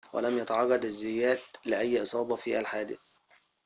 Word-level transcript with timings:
ولم 0.13 0.37
يتعرض 0.37 0.83
الزيات 0.85 1.39
لأي 1.65 2.01
إصابة 2.01 2.35
في 2.35 2.59
الحادث 2.59 3.17